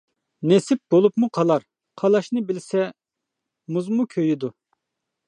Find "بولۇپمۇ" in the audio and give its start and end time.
0.93-1.27